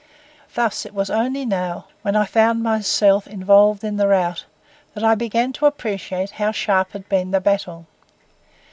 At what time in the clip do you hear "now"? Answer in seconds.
1.45-1.85